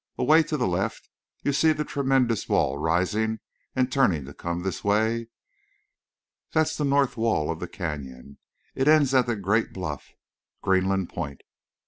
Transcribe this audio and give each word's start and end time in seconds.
Away 0.17 0.41
to 0.41 0.57
the 0.57 0.67
left 0.67 1.09
you 1.43 1.53
see 1.53 1.73
the 1.73 1.85
tremendous 1.85 2.49
wall 2.49 2.79
rising 2.79 3.39
and 3.75 3.91
turning 3.91 4.25
to 4.25 4.33
come 4.33 4.63
this 4.63 4.83
way. 4.83 5.27
That's 6.53 6.75
the 6.75 6.83
north 6.85 7.17
wall 7.17 7.51
of 7.51 7.59
the 7.59 7.67
Canyon. 7.67 8.39
It 8.73 8.87
ends 8.87 9.13
at 9.13 9.27
the 9.27 9.35
great 9.35 9.73
bluff—Greenland 9.73 11.09
Point. 11.09 11.41